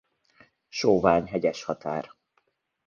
[0.69, 2.13] Sovány-hegyes határ.